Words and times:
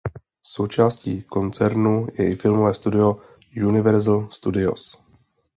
Součástí 0.43 1.23
koncernu 1.23 2.07
je 2.13 2.31
i 2.31 2.35
filmové 2.35 2.73
studio 2.73 3.19
Universal 3.67 4.27
Studios. 4.31 5.05